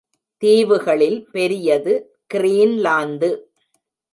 [0.37, 1.93] தீவுகளில் பெரியது
[2.33, 3.29] கிரீன்லாந்து.